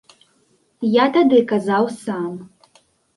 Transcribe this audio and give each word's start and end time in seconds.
Я 0.93 1.05
тады 1.17 1.41
казаў 1.51 1.85
сам. 2.05 2.33